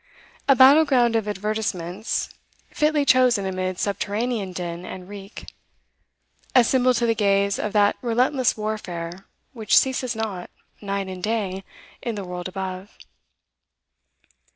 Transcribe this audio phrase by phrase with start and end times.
[0.47, 2.29] A battle ground of advertisements,
[2.71, 5.53] fitly chosen amid subterranean din and reek;
[6.55, 10.49] a symbol to the gaze of that relentless warfare which ceases not,
[10.81, 11.63] night and day,
[12.01, 12.97] in the world above.